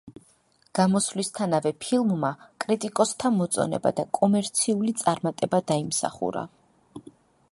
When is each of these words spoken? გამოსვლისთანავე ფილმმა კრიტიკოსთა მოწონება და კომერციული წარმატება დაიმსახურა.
გამოსვლისთანავე 0.77 1.71
ფილმმა 1.83 2.31
კრიტიკოსთა 2.65 3.31
მოწონება 3.37 3.93
და 4.01 4.07
კომერციული 4.19 4.97
წარმატება 5.03 5.63
დაიმსახურა. 5.73 6.47